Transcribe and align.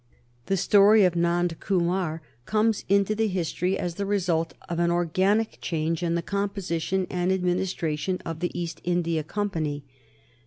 The 0.47 0.57
story 0.57 1.03
of 1.03 1.13
Nand 1.13 1.59
Kumar 1.59 2.23
comes 2.47 2.85
into 2.89 3.13
the 3.13 3.27
history 3.27 3.77
as 3.77 3.93
the 3.93 4.05
result 4.07 4.55
of 4.67 4.79
an 4.79 4.89
organic 4.89 5.59
change 5.61 6.01
in 6.01 6.15
the 6.15 6.23
composition 6.23 7.05
and 7.11 7.31
administration 7.31 8.17
of 8.25 8.39
the 8.39 8.49
East 8.59 8.81
India 8.83 9.23
Company. 9.23 9.83